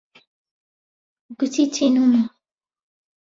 [1.37, 2.21] گوتی تینوومە.